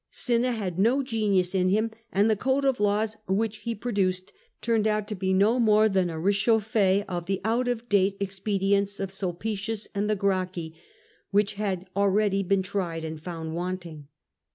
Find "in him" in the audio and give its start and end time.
1.53-1.91